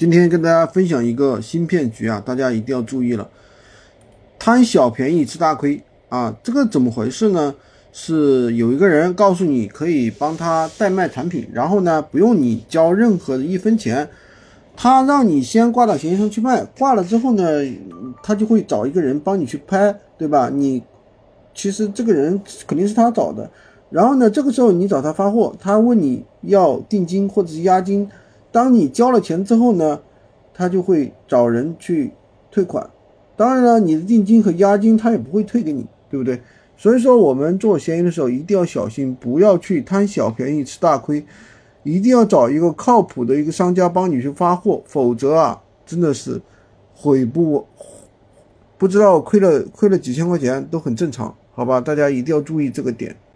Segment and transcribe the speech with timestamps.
[0.00, 3.28] 今天跟大家分享一个新骗局啊，大家一定要注意了，
[4.38, 6.34] 贪小便宜吃大亏啊！
[6.42, 7.54] 这个怎么回事呢？
[7.92, 14.08] 是有一个人告诉你可以帮他代卖产品，然后呢不用你交任何的一分钱，
[14.74, 17.44] 他让你先挂到闲鱼上去卖，挂了之后呢，
[18.22, 20.48] 他就会找一个人帮你去拍，对吧？
[20.50, 20.82] 你
[21.54, 23.50] 其实这个人肯定是他找的。
[23.90, 28.08] 然后呢，这个时候你找他发货，他问你要定金或者是押金，
[28.52, 30.00] 当你交了钱之后呢，
[30.52, 32.12] 他就会找人去
[32.50, 32.90] 退款。
[33.36, 36.40] 当然了，你的定金和押金他也不会退给你，对不对？
[36.76, 41.24] 所以说我们做闲鱼的时候一定要小心，不要去贪小便宜吃大亏，
[41.82, 46.40] 一定要找一个靠谱的一个商家帮你去发货，否则啊，真的是
[46.94, 47.66] 悔不
[48.76, 51.80] 不知道亏了亏了几千块钱都很正常，好吧？
[51.80, 53.14] 大家一定要注意这个点。